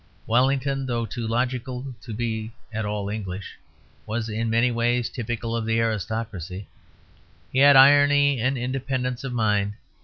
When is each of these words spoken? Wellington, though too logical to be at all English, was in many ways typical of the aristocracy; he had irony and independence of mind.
Wellington, 0.25 0.87
though 0.87 1.05
too 1.05 1.27
logical 1.27 1.93
to 2.01 2.11
be 2.11 2.51
at 2.73 2.85
all 2.85 3.07
English, 3.07 3.59
was 4.07 4.29
in 4.29 4.49
many 4.49 4.71
ways 4.71 5.09
typical 5.09 5.55
of 5.55 5.63
the 5.63 5.79
aristocracy; 5.79 6.67
he 7.51 7.59
had 7.59 7.75
irony 7.75 8.41
and 8.41 8.57
independence 8.57 9.23
of 9.23 9.31
mind. 9.31 9.73